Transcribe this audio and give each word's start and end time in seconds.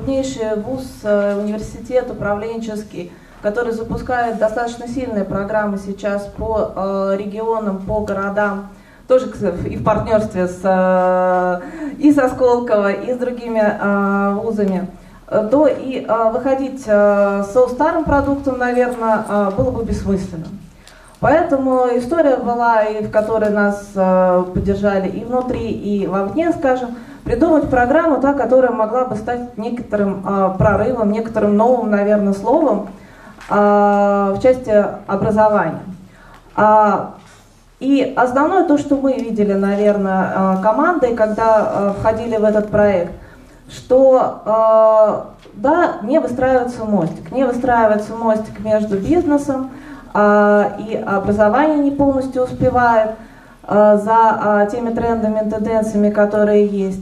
крупнейший 0.00 0.56
вуз, 0.56 0.86
э, 1.02 1.36
университет 1.38 2.10
управленческий, 2.10 3.12
который 3.42 3.72
запускает 3.72 4.38
достаточно 4.38 4.88
сильные 4.88 5.24
программы 5.24 5.78
сейчас 5.78 6.24
по 6.38 6.72
э, 6.74 7.16
регионам, 7.18 7.82
по 7.82 8.00
городам, 8.00 8.68
тоже 9.06 9.30
и 9.68 9.76
в 9.76 9.84
партнерстве 9.84 10.48
с, 10.48 10.60
э, 10.62 11.60
и 11.98 12.12
со 12.12 12.28
Сколково, 12.28 12.92
и 12.92 13.12
с 13.12 13.18
другими 13.18 14.40
вузами, 14.40 14.88
то 15.26 15.68
и 15.68 16.04
выходить 16.32 16.82
со 16.82 17.68
старым 17.68 18.04
продуктом, 18.04 18.58
наверное, 18.58 19.50
было 19.56 19.70
бы 19.70 19.84
бессмысленно. 19.84 20.46
Поэтому 21.20 21.86
история 21.94 22.36
была, 22.36 22.82
и 22.82 23.04
в 23.04 23.12
которой 23.12 23.50
нас 23.50 23.90
поддержали 23.94 25.08
и 25.08 25.24
внутри, 25.24 25.70
и 25.70 26.06
вовне, 26.08 26.50
скажем, 26.52 26.96
придумать 27.24 27.70
программу, 27.70 28.20
та, 28.20 28.34
которая 28.34 28.72
могла 28.72 29.04
бы 29.04 29.16
стать 29.16 29.56
некоторым 29.58 30.24
э, 30.26 30.54
прорывом, 30.58 31.12
некоторым 31.12 31.56
новым, 31.56 31.90
наверное, 31.90 32.32
словом 32.32 32.88
э, 33.48 33.54
в 33.54 34.38
части 34.42 34.72
образования. 35.06 35.80
А, 36.56 37.14
и 37.78 38.12
основное 38.16 38.66
то, 38.66 38.76
что 38.78 38.96
мы 38.96 39.14
видели, 39.14 39.54
наверное, 39.54 40.32
э, 40.34 40.62
командой, 40.62 41.14
когда 41.14 41.94
э, 41.94 41.94
входили 41.98 42.36
в 42.36 42.44
этот 42.44 42.70
проект, 42.70 43.12
что 43.68 44.42
э, 44.44 45.40
да, 45.54 45.96
не 46.02 46.18
выстраивается 46.20 46.84
мостик, 46.84 47.30
не 47.32 47.44
выстраивается 47.44 48.14
мостик 48.14 48.60
между 48.60 48.98
бизнесом, 48.98 49.70
а, 50.12 50.76
и 50.78 50.96
образование 50.96 51.78
не 51.78 51.90
полностью 51.92 52.42
успевает 52.42 53.10
а, 53.10 53.14
за 53.70 54.16
а, 54.16 54.66
теми 54.66 54.90
трендами, 54.90 55.48
тенденциями, 55.48 56.10
которые 56.10 56.66
есть. 56.66 57.00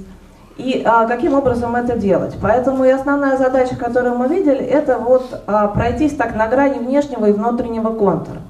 И 0.59 0.85
каким 1.09 1.35
образом 1.35 1.75
это 1.77 1.97
делать? 1.97 2.37
Поэтому 2.43 2.85
и 2.85 2.91
основная 2.91 3.37
задача, 3.37 3.77
которую 3.77 4.19
мы 4.19 4.27
видели, 4.27 4.59
это 4.59 4.99
вот 4.99 5.45
пройтись 5.73 6.17
так 6.17 6.35
на 6.35 6.49
грани 6.49 6.81
внешнего 6.81 7.27
и 7.27 7.33
внутреннего 7.33 7.91
контура. 7.95 8.41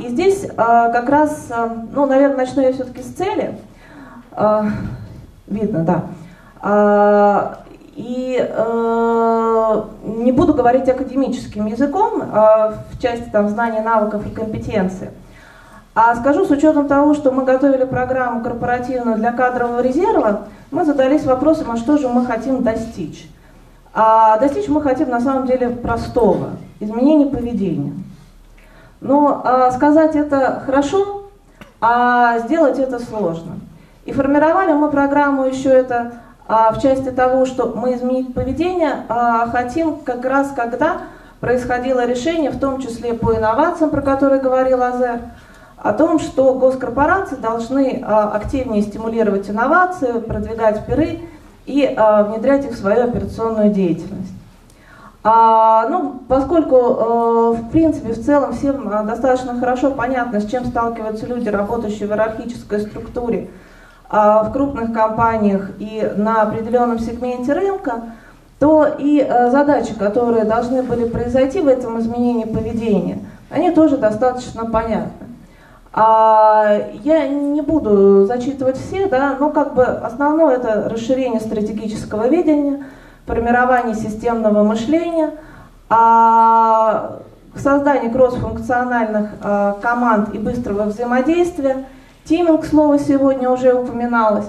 И 0.00 0.08
здесь 0.08 0.48
как 0.56 1.08
раз, 1.08 1.52
ну, 1.92 2.04
наверное, 2.04 2.38
начну 2.38 2.62
я 2.62 2.72
все-таки 2.72 3.02
с 3.02 3.12
цели. 3.14 3.56
Видно, 5.46 6.02
да. 6.64 7.58
И 7.98 8.38
э, 8.38 9.82
не 10.04 10.30
буду 10.30 10.54
говорить 10.54 10.88
академическим 10.88 11.66
языком 11.66 12.22
э, 12.22 12.24
в 12.92 13.02
части 13.02 13.28
там, 13.32 13.48
знаний, 13.48 13.80
навыков 13.80 14.24
и 14.24 14.30
компетенции, 14.30 15.10
а 16.00 16.14
скажу 16.14 16.44
с 16.44 16.50
учетом 16.52 16.86
того, 16.86 17.12
что 17.12 17.32
мы 17.32 17.42
готовили 17.44 17.84
программу 17.84 18.40
корпоративную 18.40 19.16
для 19.16 19.32
кадрового 19.32 19.80
резерва, 19.80 20.42
мы 20.70 20.84
задались 20.84 21.24
вопросом, 21.24 21.72
а 21.72 21.76
что 21.76 21.98
же 21.98 22.08
мы 22.08 22.24
хотим 22.24 22.62
достичь. 22.62 23.28
А 23.92 24.38
достичь 24.38 24.68
мы 24.68 24.80
хотим 24.80 25.10
на 25.10 25.20
самом 25.20 25.48
деле 25.48 25.70
простого– 25.70 26.50
изменения 26.78 27.26
поведения. 27.26 27.94
Но 29.00 29.42
а, 29.44 29.72
сказать 29.72 30.14
это 30.14 30.62
хорошо, 30.64 31.24
а 31.80 32.38
сделать 32.44 32.78
это 32.78 33.00
сложно. 33.00 33.58
И 34.04 34.12
формировали 34.12 34.74
мы 34.74 34.92
программу 34.92 35.46
еще 35.46 35.70
это 35.70 36.12
а 36.46 36.70
в 36.70 36.80
части 36.80 37.10
того, 37.10 37.44
что 37.44 37.72
мы 37.74 37.96
изменить 37.96 38.32
поведение 38.34 39.04
а, 39.08 39.48
хотим 39.48 39.96
как 39.96 40.24
раз 40.24 40.52
когда 40.54 40.98
происходило 41.40 42.06
решение, 42.06 42.52
в 42.52 42.60
том 42.60 42.80
числе 42.80 43.14
по 43.14 43.34
инновациям, 43.34 43.90
про 43.90 44.00
которые 44.00 44.40
говорил 44.40 44.80
Азер, 44.80 45.22
о 45.82 45.92
том, 45.92 46.18
что 46.18 46.54
госкорпорации 46.54 47.36
должны 47.36 48.02
а, 48.04 48.30
активнее 48.32 48.82
стимулировать 48.82 49.48
инновации, 49.48 50.18
продвигать 50.20 50.84
пиры 50.86 51.20
и 51.66 51.94
а, 51.96 52.24
внедрять 52.24 52.64
их 52.64 52.72
в 52.72 52.78
свою 52.78 53.04
операционную 53.04 53.70
деятельность. 53.70 54.32
А, 55.22 55.88
ну, 55.88 56.22
поскольку, 56.28 56.76
э, 56.76 57.60
в 57.60 57.70
принципе, 57.70 58.12
в 58.12 58.24
целом 58.24 58.52
всем 58.52 58.88
достаточно 59.06 59.58
хорошо 59.58 59.90
понятно, 59.90 60.40
с 60.40 60.46
чем 60.46 60.64
сталкиваются 60.64 61.26
люди, 61.26 61.48
работающие 61.48 62.08
в 62.08 62.12
иерархической 62.12 62.80
структуре, 62.80 63.50
а, 64.08 64.44
в 64.44 64.52
крупных 64.52 64.92
компаниях 64.92 65.70
и 65.80 66.10
на 66.16 66.42
определенном 66.42 66.98
сегменте 66.98 67.52
рынка, 67.52 68.14
то 68.58 68.86
и 68.98 69.20
задачи, 69.50 69.94
которые 69.94 70.44
должны 70.44 70.82
были 70.82 71.04
произойти 71.04 71.60
в 71.60 71.68
этом 71.68 72.00
изменении 72.00 72.44
поведения, 72.44 73.18
они 73.50 73.70
тоже 73.70 73.98
достаточно 73.98 74.64
понятны. 74.64 75.27
А 75.92 76.78
я 77.02 77.26
не 77.28 77.62
буду 77.62 78.26
зачитывать 78.26 78.76
все, 78.76 79.06
да, 79.06 79.36
но 79.38 79.50
как 79.50 79.74
бы 79.74 79.84
основное 79.84 80.56
это 80.56 80.88
расширение 80.88 81.40
стратегического 81.40 82.28
видения, 82.28 82.84
формирование 83.26 83.94
системного 83.94 84.62
мышления, 84.64 85.30
а 85.88 87.18
создание 87.56 88.10
кроссфункциональных 88.10 89.30
а, 89.42 89.78
команд 89.80 90.34
и 90.34 90.38
быстрого 90.38 90.84
взаимодействия– 90.84 91.86
Тиминг, 92.28 92.66
слово 92.66 92.98
сегодня 92.98 93.48
уже 93.48 93.72
упоминалось. 93.72 94.44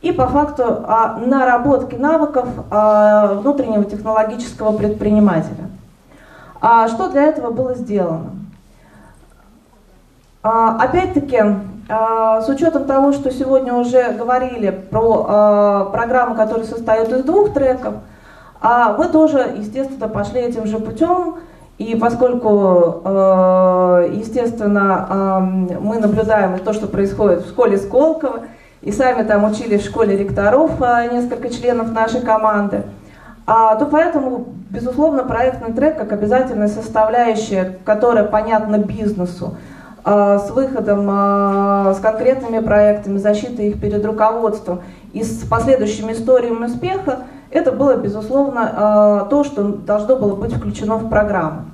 И 0.00 0.12
по 0.12 0.26
факту 0.28 0.62
а, 0.64 1.18
наработки 1.18 1.94
навыков 1.94 2.48
а, 2.70 3.34
внутреннего 3.34 3.84
технологического 3.84 4.74
предпринимателя. 4.74 5.68
А 6.62 6.88
что 6.88 7.08
для 7.08 7.24
этого 7.24 7.50
было 7.50 7.74
сделано? 7.74 8.30
А, 10.42 10.76
Опять-таки, 10.84 11.42
а, 11.88 12.40
с 12.40 12.48
учетом 12.48 12.84
того, 12.84 13.12
что 13.12 13.32
сегодня 13.32 13.74
уже 13.74 14.12
говорили 14.12 14.70
про 14.70 15.26
а, 15.28 15.84
программу, 15.86 16.36
которая 16.36 16.64
состоит 16.64 17.08
из 17.12 17.24
двух 17.24 17.52
треков, 17.52 17.94
а 18.60 18.92
вы 18.92 19.06
тоже, 19.06 19.54
естественно, 19.56 20.08
пошли 20.08 20.40
этим 20.40 20.66
же 20.66 20.78
путем, 20.78 21.36
и 21.78 21.94
поскольку, 21.94 23.02
естественно, 24.12 25.70
мы 25.80 25.98
наблюдаем 26.00 26.58
то, 26.58 26.72
что 26.72 26.88
происходит 26.88 27.44
в 27.44 27.50
школе 27.50 27.78
Сколково, 27.78 28.46
и 28.82 28.90
сами 28.90 29.22
там 29.22 29.44
учились 29.44 29.82
в 29.82 29.88
школе 29.88 30.16
ректоров 30.16 30.72
несколько 31.12 31.50
членов 31.50 31.92
нашей 31.92 32.20
команды, 32.20 32.82
то 33.46 33.88
поэтому, 33.88 34.46
безусловно, 34.70 35.22
проектный 35.22 35.72
трек 35.72 35.96
как 35.96 36.10
обязательная 36.10 36.66
составляющая, 36.66 37.78
которая 37.84 38.24
понятна 38.24 38.78
бизнесу, 38.78 39.56
с 40.08 40.50
выходом, 40.50 41.94
с 41.94 41.98
конкретными 42.00 42.60
проектами, 42.60 43.18
защитой 43.18 43.68
их 43.68 43.80
перед 43.80 44.04
руководством 44.06 44.80
и 45.12 45.22
с 45.22 45.46
последующими 45.46 46.12
историями 46.12 46.64
успеха, 46.64 47.20
это 47.50 47.72
было, 47.72 47.96
безусловно, 47.96 49.24
э, 49.26 49.30
то, 49.30 49.44
что 49.44 49.64
должно 49.64 50.16
было 50.16 50.34
быть 50.34 50.54
включено 50.54 50.96
в 50.96 51.10
программу. 51.10 51.64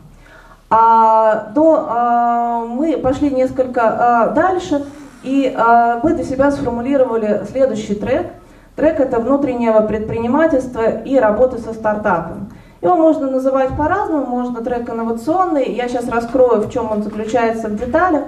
А, 0.70 1.50
до, 1.54 2.66
мы 2.68 2.96
пошли 2.96 3.30
несколько 3.30 4.32
дальше, 4.34 4.84
и 5.22 5.56
мы 6.02 6.14
для 6.14 6.24
себя 6.24 6.50
сформулировали 6.50 7.42
следующий 7.50 7.94
трек. 7.94 8.26
Трек 8.74 8.98
это 8.98 9.20
внутреннего 9.20 9.80
предпринимательства 9.80 10.82
и 10.88 11.16
работы 11.16 11.58
со 11.58 11.72
стартапом. 11.72 12.50
Его 12.84 12.94
можно 12.96 13.28
называть 13.28 13.76
по-разному, 13.76 14.26
можно 14.26 14.62
трек 14.62 14.88
инновационный. 14.88 15.72
Я 15.72 15.88
сейчас 15.88 16.08
раскрою, 16.08 16.60
в 16.60 16.70
чем 16.70 16.92
он 16.92 17.02
заключается 17.02 17.68
в 17.68 17.76
деталях. 17.76 18.22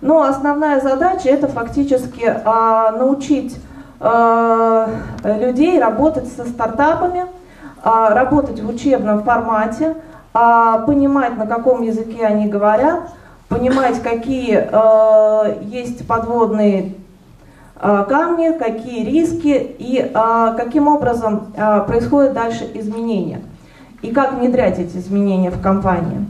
Но 0.00 0.22
основная 0.22 0.80
задача 0.80 1.28
это 1.28 1.46
фактически 1.46 2.34
а, 2.44 2.90
научить 2.92 3.56
Э, 4.00 4.88
людей 5.22 5.78
работать 5.78 6.26
со 6.28 6.46
стартапами, 6.46 7.26
а, 7.82 8.14
работать 8.14 8.58
в 8.60 8.68
учебном 8.68 9.22
формате, 9.24 9.94
а, 10.32 10.78
понимать, 10.78 11.36
на 11.36 11.46
каком 11.46 11.82
языке 11.82 12.24
они 12.24 12.46
говорят, 12.46 13.10
понимать, 13.50 14.00
какие 14.00 14.68
э, 14.72 15.58
есть 15.64 16.06
подводные 16.06 16.94
э, 17.78 18.04
камни, 18.08 18.56
какие 18.56 19.04
риски 19.04 19.74
и 19.78 20.10
каким 20.56 20.86
образом 20.88 21.52
происходят 21.86 22.32
дальше 22.32 22.70
изменения 22.74 23.40
и 24.02 24.12
как 24.12 24.34
внедрять 24.34 24.78
эти 24.78 24.96
изменения 24.96 25.50
в 25.50 25.60
компании. 25.60 26.26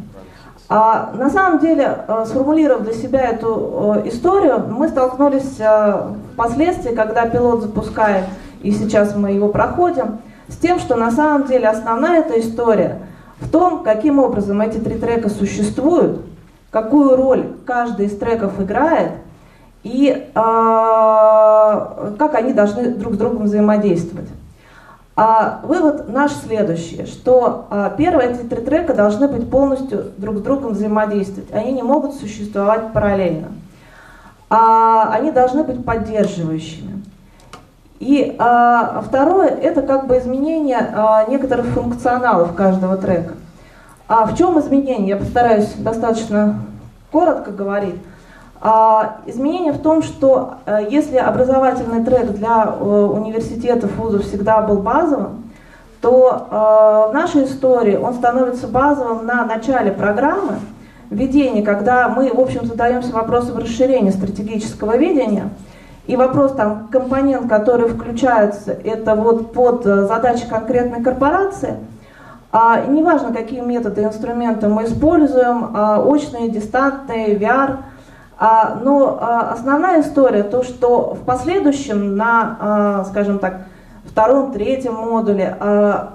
А 0.68 1.12
на 1.16 1.30
самом 1.30 1.58
деле, 1.58 2.04
э, 2.06 2.24
сформулировав 2.26 2.84
для 2.84 2.92
себя 2.92 3.22
эту 3.22 4.02
э, 4.04 4.08
историю, 4.08 4.66
мы 4.68 4.88
столкнулись 4.88 5.56
э, 5.58 6.10
впоследствии, 6.32 6.94
когда 6.94 7.26
пилот 7.26 7.62
запускает, 7.62 8.26
и 8.62 8.70
сейчас 8.70 9.16
мы 9.16 9.32
его 9.32 9.48
проходим, 9.48 10.18
с 10.46 10.56
тем, 10.56 10.78
что 10.78 10.94
на 10.94 11.10
самом 11.10 11.48
деле 11.48 11.68
основная 11.68 12.20
эта 12.20 12.38
история 12.38 13.00
в 13.40 13.50
том, 13.50 13.82
каким 13.82 14.20
образом 14.20 14.60
эти 14.60 14.78
три 14.78 14.96
трека 14.96 15.28
существуют, 15.28 16.20
какую 16.70 17.16
роль 17.16 17.48
каждый 17.66 18.06
из 18.06 18.16
треков 18.16 18.60
играет, 18.60 19.10
и 19.82 20.08
э, 20.08 20.30
как 20.34 22.34
они 22.34 22.52
должны 22.52 22.90
друг 22.90 23.14
с 23.14 23.16
другом 23.16 23.44
взаимодействовать. 23.44 24.28
А 25.16 25.60
вывод 25.64 26.08
наш 26.08 26.32
следующий, 26.32 27.04
что 27.06 27.66
а, 27.70 27.90
первые 27.90 28.30
эти 28.30 28.42
три 28.42 28.62
трека 28.62 28.94
должны 28.94 29.28
быть 29.28 29.50
полностью 29.50 30.12
друг 30.16 30.38
с 30.38 30.40
другом 30.40 30.72
взаимодействовать. 30.72 31.52
Они 31.52 31.72
не 31.72 31.82
могут 31.82 32.14
существовать 32.14 32.92
параллельно. 32.92 33.48
А, 34.48 35.12
они 35.12 35.30
должны 35.30 35.62
быть 35.64 35.84
поддерживающими. 35.84 37.02
И 38.00 38.34
а, 38.38 39.02
второе– 39.06 39.48
это 39.62 39.82
как 39.82 40.06
бы 40.06 40.18
изменение 40.18 40.78
а, 40.78 41.26
некоторых 41.28 41.66
функционалов 41.66 42.54
каждого 42.54 42.96
трека. 42.96 43.34
А 44.08 44.24
в 44.24 44.36
чем 44.36 44.58
изменение? 44.58 45.08
Я 45.08 45.16
постараюсь 45.18 45.72
достаточно 45.74 46.60
коротко 47.12 47.50
говорить. 47.50 47.96
А, 48.62 49.20
изменение 49.26 49.72
в 49.72 49.80
том, 49.80 50.02
что 50.02 50.54
а, 50.66 50.80
если 50.80 51.16
образовательный 51.16 52.04
трек 52.04 52.32
для 52.32 52.64
а, 52.64 53.06
университетов, 53.06 53.96
вузов 53.96 54.24
всегда 54.24 54.60
был 54.60 54.78
базовым, 54.78 55.44
то 56.00 56.46
э, 56.50 57.10
в 57.10 57.12
нашей 57.12 57.44
истории 57.44 57.96
он 57.96 58.14
становится 58.14 58.66
базовым 58.66 59.26
на 59.26 59.44
начале 59.44 59.92
программы 59.92 60.54
введения, 61.10 61.62
когда 61.62 62.08
мы, 62.08 62.32
в 62.32 62.40
общем, 62.40 62.64
задаемся 62.64 63.12
вопросом 63.12 63.58
расширения 63.58 64.10
стратегического 64.10 64.96
видения. 64.96 65.50
И 66.06 66.16
вопрос 66.16 66.52
там, 66.52 66.88
компонент, 66.90 67.48
который 67.48 67.88
включается, 67.88 68.72
это 68.72 69.14
вот 69.14 69.52
под 69.52 69.86
э, 69.86 70.06
задачи 70.06 70.48
конкретной 70.48 71.02
корпорации. 71.02 71.76
А, 72.52 72.84
неважно, 72.86 73.32
какие 73.32 73.60
методы, 73.60 74.02
инструменты 74.02 74.68
мы 74.68 74.84
используем, 74.86 75.70
а, 75.72 76.00
очные, 76.00 76.48
дистантные, 76.48 77.36
VR. 77.36 77.76
А, 78.42 78.80
но 78.82 79.18
а, 79.20 79.52
основная 79.52 80.00
история, 80.00 80.42
то, 80.42 80.62
что 80.62 81.12
в 81.12 81.24
последующем 81.26 82.16
на, 82.16 82.56
а, 82.58 83.04
скажем 83.04 83.38
так, 83.38 83.66
втором, 84.06 84.52
третьем 84.52 84.94
модуле. 84.94 85.56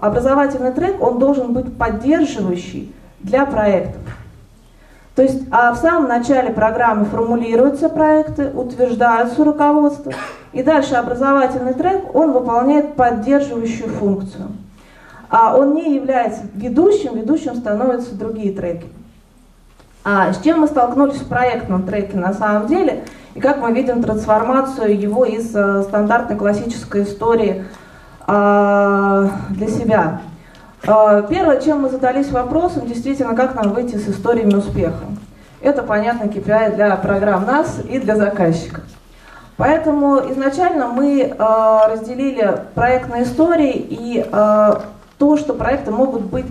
Образовательный 0.02 0.72
трек, 0.74 1.02
он 1.02 1.20
должен 1.20 1.54
быть 1.54 1.78
поддерживающий 1.78 2.94
для 3.20 3.46
проектов. 3.46 4.02
То 5.16 5.22
есть 5.22 5.48
в 5.48 5.76
самом 5.76 6.10
начале 6.10 6.50
программы 6.52 7.06
формулируются 7.06 7.88
проекты, 7.88 8.50
утверждаются 8.54 9.46
руководство, 9.46 10.12
и 10.52 10.62
дальше 10.62 10.96
образовательный 10.96 11.74
трек, 11.74 12.14
он 12.14 12.34
выполняет 12.34 12.96
поддерживающую 12.96 13.88
функцию. 13.88 14.48
А 15.30 15.56
он 15.56 15.76
не 15.76 15.96
является 15.96 16.42
ведущим, 16.54 17.16
ведущим 17.16 17.56
становятся 17.56 18.14
другие 18.16 18.52
треки. 18.52 18.88
А 20.08 20.32
с 20.32 20.40
чем 20.42 20.62
мы 20.62 20.68
столкнулись 20.68 21.18
в 21.18 21.28
проектном 21.28 21.84
треке 21.84 22.16
на 22.16 22.32
самом 22.32 22.68
деле, 22.68 23.06
и 23.34 23.40
как 23.40 23.58
мы 23.58 23.74
видим 23.74 24.04
трансформацию 24.04 24.98
его 24.98 25.26
из 25.26 25.54
э, 25.56 25.82
стандартной 25.82 26.38
классической 26.38 27.04
истории 27.04 27.66
а, 28.28 29.30
для 29.50 29.68
себя. 29.68 30.22
А, 30.88 31.22
первое, 31.24 31.60
чем 31.60 31.82
мы 31.82 31.90
задались 31.90 32.32
вопросом, 32.32 32.86
действительно, 32.86 33.36
как 33.36 33.56
нам 33.56 33.74
выйти 33.74 33.96
с 33.96 34.08
историями 34.08 34.56
успеха. 34.56 35.06
Это, 35.62 35.84
понятно, 35.84 36.26
KPI 36.26 36.76
для 36.76 36.96
программ 36.96 37.46
нас 37.46 37.80
и 37.88 38.00
для 38.00 38.16
заказчика. 38.16 38.82
Поэтому 39.58 40.20
изначально 40.32 40.88
мы 40.88 41.22
э, 41.22 41.36
разделили 41.38 42.62
проектные 42.74 43.24
истории 43.24 43.72
и 43.72 44.24
э, 44.24 44.74
то, 45.18 45.38
что 45.38 45.54
проекты 45.54 45.92
могут 45.92 46.24
быть 46.24 46.46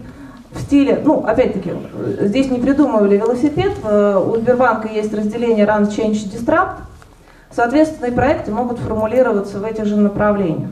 в 0.55 0.61
стиле, 0.61 1.01
ну, 1.05 1.25
опять-таки, 1.27 1.73
здесь 2.21 2.51
не 2.51 2.59
придумывали 2.59 3.17
велосипед, 3.17 3.73
у 3.85 4.37
Сбербанка 4.37 4.89
есть 4.89 5.13
разделение 5.13 5.67
Run, 5.67 5.89
Change, 5.89 6.31
Disrupt, 6.33 6.77
соответственно, 7.51 8.07
и 8.07 8.11
проекты 8.11 8.53
могут 8.53 8.79
формулироваться 8.79 9.59
в 9.59 9.65
этих 9.65 9.85
же 9.87 9.97
направлениях. 9.97 10.71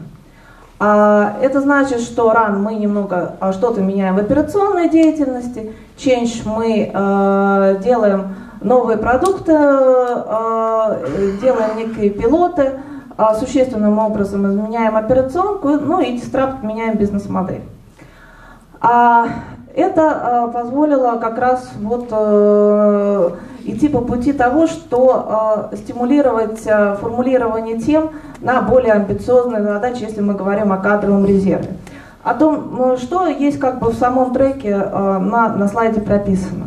А, 0.84 1.36
это 1.40 1.60
значит, 1.60 2.00
что 2.00 2.32
run 2.32 2.58
мы 2.58 2.74
немного 2.74 3.36
а, 3.38 3.52
что-то 3.52 3.80
меняем 3.80 4.16
в 4.16 4.18
операционной 4.18 4.88
деятельности, 4.88 5.72
change 5.96 6.42
мы 6.44 6.90
э, 6.92 7.80
делаем 7.84 8.34
новые 8.60 8.98
продукты, 8.98 9.52
э, 9.52 11.36
делаем 11.40 11.76
некие 11.76 12.10
пилоты, 12.10 12.72
э, 13.16 13.24
существенным 13.38 14.00
образом 14.00 14.44
изменяем 14.50 14.96
операционку, 14.96 15.68
ну 15.68 16.00
и 16.00 16.16
disrupt 16.16 16.66
меняем 16.66 16.96
бизнес-модель. 16.96 17.62
А 18.80 19.28
это 19.74 20.48
э, 20.50 20.52
позволило 20.52 21.18
как 21.18 21.38
раз 21.38 21.70
вот 21.80 22.08
э, 22.10 23.30
идти 23.64 23.88
по 23.88 24.00
пути 24.00 24.32
того, 24.32 24.66
что 24.66 25.68
э, 25.72 25.76
стимулировать 25.76 26.60
формулирование 26.60 27.78
тем 27.78 28.10
на 28.40 28.62
более 28.62 28.92
амбициозные 28.92 29.62
задачи, 29.62 30.02
если 30.02 30.20
мы 30.20 30.34
говорим 30.34 30.72
о 30.72 30.78
кадровом 30.78 31.24
резерве. 31.26 31.76
О 32.22 32.34
том, 32.34 32.96
что 32.98 33.26
есть 33.26 33.58
как 33.58 33.80
бы 33.80 33.90
в 33.90 33.94
самом 33.94 34.32
треке 34.32 34.76
на, 34.76 35.48
на 35.48 35.66
слайде 35.66 36.00
прописано. 36.00 36.66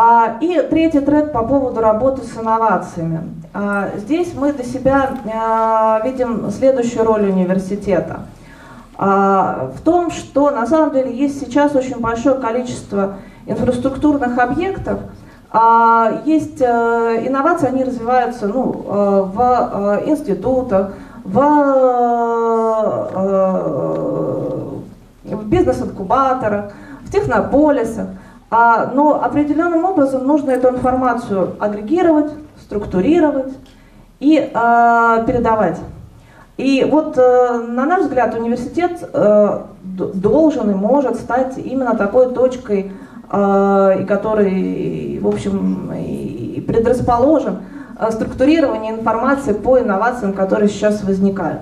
А, 0.00 0.36
и 0.40 0.60
третий 0.70 1.00
трек 1.00 1.32
по 1.32 1.42
поводу 1.42 1.80
работы 1.80 2.22
с 2.22 2.36
инновациями. 2.38 3.34
А, 3.52 3.88
здесь 3.96 4.32
мы 4.32 4.52
для 4.52 4.62
себя 4.62 5.10
а, 5.34 6.00
видим 6.04 6.52
следующую 6.52 7.04
роль 7.04 7.24
университета. 7.24 8.20
А, 9.00 9.70
в 9.76 9.80
том, 9.82 10.10
что 10.10 10.50
на 10.50 10.66
самом 10.66 10.92
деле 10.92 11.16
есть 11.16 11.38
сейчас 11.38 11.76
очень 11.76 12.00
большое 12.00 12.34
количество 12.40 13.18
инфраструктурных 13.46 14.36
объектов, 14.38 14.98
а 15.50 16.22
есть 16.26 16.60
э, 16.60 16.64
инновации, 17.26 17.68
они 17.68 17.84
развиваются 17.84 18.48
ну, 18.48 18.72
э, 18.72 19.22
в 19.32 20.00
э, 20.00 20.10
институтах, 20.10 20.94
в, 21.24 21.40
в 25.24 25.46
бизнес-инкубаторах, 25.46 26.72
в 27.04 27.12
технополисах. 27.12 28.08
А, 28.50 28.90
но 28.92 29.22
определенным 29.22 29.84
образом 29.84 30.26
нужно 30.26 30.50
эту 30.50 30.70
информацию 30.70 31.54
агрегировать, 31.60 32.32
структурировать 32.62 33.52
и 34.20 34.36
передавать. 34.36 35.78
И 36.58 36.84
вот, 36.84 37.16
на 37.16 37.86
наш 37.86 38.02
взгляд, 38.02 38.34
университет 38.34 39.08
должен 39.12 40.70
и 40.70 40.74
может 40.74 41.16
стать 41.16 41.56
именно 41.56 41.96
такой 41.96 42.34
точкой 42.34 42.92
а, 43.30 43.92
и 43.92 44.04
который, 44.04 45.18
в 45.20 45.28
общем, 45.28 45.92
и 45.94 46.64
предрасположен 46.66 47.58
а, 47.98 48.10
структурирование 48.10 48.94
информации 48.94 49.52
по 49.52 49.78
инновациям, 49.78 50.32
которые 50.32 50.68
сейчас 50.68 51.02
возникают. 51.04 51.60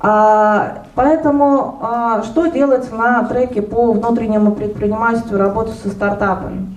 А, 0.00 0.84
поэтому 0.94 1.82
что 2.24 2.46
делать 2.46 2.90
на 2.92 3.24
треке 3.24 3.60
по 3.60 3.92
внутреннему 3.92 4.52
предпринимательству, 4.52 5.36
работу 5.36 5.72
со 5.82 5.90
стартапами? 5.90 6.76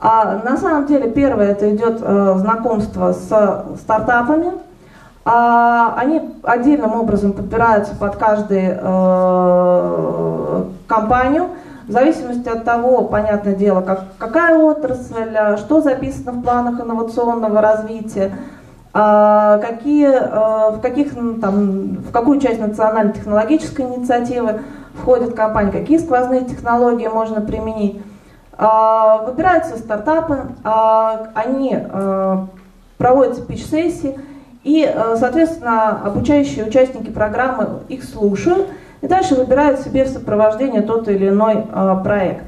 На 0.00 0.56
самом 0.56 0.86
деле, 0.86 1.10
первое, 1.10 1.48
это 1.48 1.74
идет 1.74 1.98
знакомство 1.98 3.12
с 3.12 3.64
стартапами. 3.80 4.52
Они 5.30 6.22
отдельным 6.42 6.94
образом 6.94 7.32
подбираются 7.32 7.94
под 7.94 8.16
каждую 8.16 8.78
компанию– 10.86 11.48
в 11.88 11.92
зависимости 11.92 12.48
от 12.48 12.64
того, 12.64 13.04
понятное 13.04 13.54
дело, 13.54 13.80
как, 13.80 14.04
какая 14.18 14.58
отрасль, 14.58 15.34
а, 15.34 15.56
что 15.56 15.80
записано 15.80 16.32
в 16.32 16.42
планах 16.42 16.80
инновационного 16.80 17.62
развития, 17.62 18.32
а, 18.92 19.56
какие, 19.58 20.06
а, 20.06 20.70
в, 20.72 20.80
каких, 20.82 21.14
там, 21.40 21.96
в 21.96 22.12
какую 22.12 22.40
часть 22.40 22.60
национальной 22.60 23.14
технологической 23.14 23.86
инициативы 23.86 24.60
входит 25.00 25.34
компания, 25.34 25.72
какие 25.72 25.96
сквозные 25.96 26.44
технологии 26.44 27.08
можно 27.08 27.40
применить. 27.40 28.02
Выбираются 28.58 29.78
стартапы, 29.78 30.38
они 30.64 31.78
проводятся 32.96 33.42
пич-сессии, 33.42 34.18
и, 34.64 34.88
соответственно, 35.16 36.02
обучающие 36.04 36.64
участники 36.64 37.10
программы 37.10 37.80
их 37.88 38.04
слушают, 38.04 38.68
и 39.00 39.06
дальше 39.06 39.34
выбирают 39.34 39.80
себе 39.80 40.04
в 40.04 40.08
сопровождение 40.08 40.82
тот 40.82 41.08
или 41.08 41.28
иной 41.28 41.64
а, 41.72 41.96
проект. 41.96 42.44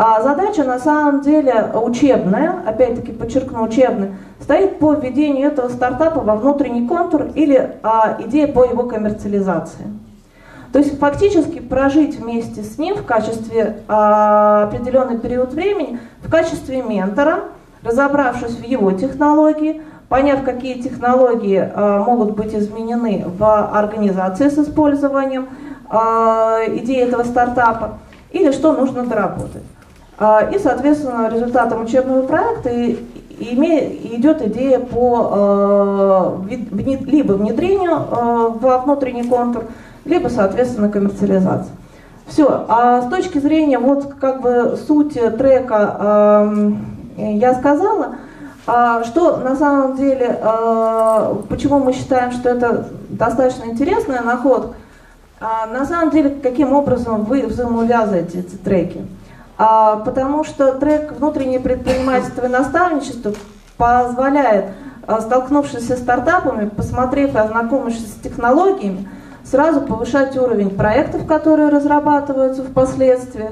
А 0.00 0.22
задача 0.22 0.62
на 0.62 0.78
самом 0.78 1.22
деле 1.22 1.72
учебная, 1.74 2.62
опять-таки 2.66 3.10
подчеркну 3.10 3.64
учебная, 3.64 4.12
стоит 4.40 4.78
по 4.78 4.92
введению 4.92 5.48
этого 5.48 5.68
стартапа 5.68 6.20
во 6.20 6.36
внутренний 6.36 6.86
контур 6.86 7.26
или 7.34 7.76
а, 7.82 8.16
идея 8.20 8.46
по 8.46 8.64
его 8.64 8.84
коммерциализации. 8.84 9.86
То 10.72 10.78
есть 10.78 10.98
фактически 10.98 11.60
прожить 11.60 12.20
вместе 12.20 12.62
с 12.62 12.78
ним 12.78 12.96
в 12.96 13.04
качестве 13.04 13.78
а, 13.88 14.64
определенный 14.64 15.18
период 15.18 15.52
времени, 15.52 15.98
в 16.22 16.30
качестве 16.30 16.82
ментора, 16.82 17.44
разобравшись 17.82 18.56
в 18.56 18.64
его 18.64 18.92
технологии, 18.92 19.82
поняв, 20.08 20.42
какие 20.42 20.80
технологии 20.80 21.70
а, 21.72 22.02
могут 22.02 22.36
быть 22.36 22.54
изменены 22.54 23.24
в 23.26 23.78
организации 23.78 24.48
с 24.48 24.58
использованием 24.58 25.48
а, 25.88 26.60
идеи 26.66 27.02
этого 27.02 27.24
стартапа, 27.24 27.98
или 28.30 28.52
что 28.52 28.72
нужно 28.72 29.04
доработать. 29.04 29.62
А, 30.18 30.48
и, 30.52 30.58
соответственно, 30.58 31.28
результатом 31.32 31.84
учебного 31.84 32.22
проекта 32.26 32.70
идет 33.40 34.42
идея 34.48 34.80
по 34.80 36.42
либо 36.48 37.34
внедрению 37.34 38.00
во 38.58 38.78
внутренний 38.78 39.22
контур, 39.22 39.64
либо, 40.04 40.28
соответственно, 40.28 40.88
коммерциализации. 40.88 41.70
Все. 42.26 42.64
А 42.68 43.02
с 43.02 43.08
точки 43.08 43.38
зрения 43.38 43.78
вот 43.78 44.14
как 44.20 44.40
бы 44.42 44.76
сути 44.88 45.30
трека 45.30 46.50
я 47.16 47.54
сказала, 47.54 48.16
что 49.04 49.38
на 49.38 49.56
самом 49.56 49.96
деле, 49.96 50.38
почему 51.48 51.78
мы 51.78 51.92
считаем, 51.92 52.32
что 52.32 52.50
это 52.50 52.88
достаточно 53.08 53.64
интересная 53.64 54.22
находка. 54.22 54.74
А, 55.40 55.66
на 55.66 55.86
самом 55.86 56.10
деле, 56.10 56.30
каким 56.30 56.72
образом 56.72 57.24
вы 57.24 57.46
взаимоувязываете 57.46 58.40
эти 58.40 58.56
треки? 58.56 59.06
А, 59.56 59.96
потому 59.96 60.44
что 60.44 60.72
трек 60.72 61.12
«Внутреннее 61.12 61.60
предпринимательство 61.60 62.46
и 62.46 62.48
наставничество» 62.48 63.32
позволяет, 63.76 64.66
а, 65.06 65.20
столкнувшись 65.20 65.86
с 65.86 65.96
стартапами, 65.96 66.68
посмотрев 66.68 67.34
и 67.34 67.38
ознакомившись 67.38 68.14
с 68.14 68.20
технологиями, 68.20 69.08
сразу 69.44 69.80
повышать 69.80 70.36
уровень 70.36 70.70
проектов, 70.70 71.26
которые 71.26 71.68
разрабатываются 71.68 72.64
впоследствии, 72.64 73.50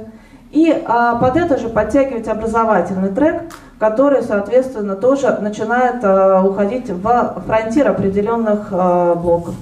и 0.51 0.85
а, 0.87 1.17
под 1.17 1.37
это 1.37 1.57
же 1.57 1.69
подтягивать 1.69 2.27
образовательный 2.27 3.11
трек, 3.11 3.43
который, 3.79 4.23
соответственно, 4.23 4.97
тоже 4.97 5.37
начинает 5.41 6.03
а, 6.03 6.43
уходить 6.43 6.89
в 6.89 7.43
фронтир 7.47 7.89
определенных 7.89 8.69
а, 8.71 9.15
блоков. 9.15 9.55